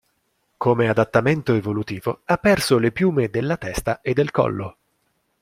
[0.57, 4.77] Come adattamento evolutivo ha perso le piume della testa e del collo.